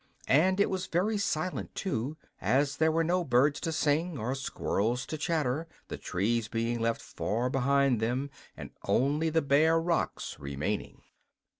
And 0.33 0.59
it 0.59 0.67
was 0.71 0.87
very 0.87 1.19
silent, 1.19 1.75
too, 1.75 2.17
as 2.41 2.77
there 2.77 2.91
were 2.91 3.03
no 3.03 3.23
birds 3.23 3.59
to 3.59 3.71
sing 3.71 4.17
or 4.17 4.33
squirrels 4.33 5.05
to 5.05 5.15
chatter, 5.15 5.67
the 5.89 5.97
trees 5.99 6.47
being 6.47 6.79
left 6.79 7.01
far 7.03 7.51
behind 7.51 7.99
them 7.99 8.31
and 8.57 8.71
only 8.85 9.29
the 9.29 9.43
bare 9.43 9.79
rocks 9.79 10.37
remaining. 10.39 11.03